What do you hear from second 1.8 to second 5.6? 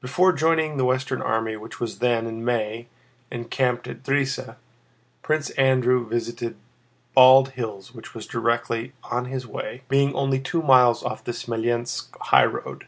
then, in May, encamped at Drissa, Prince